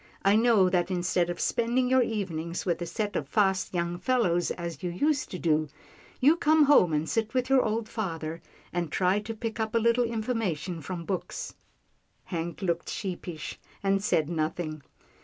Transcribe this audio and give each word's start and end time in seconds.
I 0.25 0.35
know 0.35 0.67
that 0.67 0.89
instead 0.89 1.29
of 1.29 1.39
spending 1.39 1.87
your 1.87 2.01
evenings 2.01 2.65
with 2.65 2.81
a 2.81 2.87
set 2.87 3.15
of 3.15 3.27
fast 3.29 3.71
young 3.71 3.99
fellows 3.99 4.49
as 4.49 4.81
you 4.81 4.89
used 4.89 5.29
to 5.29 5.37
do, 5.37 5.69
you 6.19 6.37
come 6.37 6.63
home 6.63 6.91
and 6.91 7.07
sit 7.07 7.35
with 7.35 7.51
your 7.51 7.61
old 7.61 7.87
father, 7.87 8.41
and 8.73 8.91
try 8.91 9.19
to 9.19 9.35
pick 9.35 9.59
up 9.59 9.75
a 9.75 9.77
little 9.77 10.03
information 10.05 10.81
from 10.81 11.05
books." 11.05 11.53
Hank 12.23 12.63
looked 12.63 12.89
sheepish, 12.89 13.59
and 13.83 14.03
said 14.03 14.27
nothing. 14.27 14.81